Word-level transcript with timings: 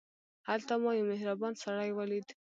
هلته 0.47 0.73
ما 0.81 0.91
یو 0.97 1.09
مهربان 1.11 1.53
سړی 1.63 1.89
ولید. 1.93 2.27